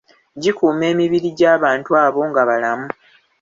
[0.41, 2.87] Gikuuma emibiri gy’abantu abo nga balamu.